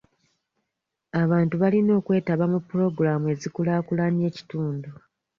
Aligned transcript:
Abantu 1.21 1.53
balina 1.61 1.91
okwetaba 1.99 2.45
mu 2.53 2.59
pulogulaamu 2.67 3.25
ezikulaakulanya 3.33 4.23
ekitundu. 4.31 4.89